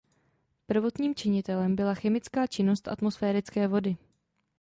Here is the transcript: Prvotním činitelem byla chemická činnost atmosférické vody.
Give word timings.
Prvotním 0.65 1.15
činitelem 1.15 1.75
byla 1.75 1.93
chemická 1.93 2.47
činnost 2.47 2.87
atmosférické 2.87 3.67
vody. 3.67 3.97